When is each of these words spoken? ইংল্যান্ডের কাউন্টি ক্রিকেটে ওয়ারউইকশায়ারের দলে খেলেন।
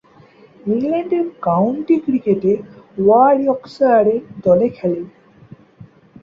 ইংল্যান্ডের 0.65 1.25
কাউন্টি 1.41 1.95
ক্রিকেটে 2.05 2.51
ওয়ারউইকশায়ারের 2.97 4.21
দলে 4.43 4.67
খেলেন। 4.69 5.05